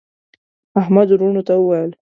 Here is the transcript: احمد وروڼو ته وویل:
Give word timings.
احمد 0.79 1.07
وروڼو 1.11 1.41
ته 1.47 1.53
وویل: 1.57 1.91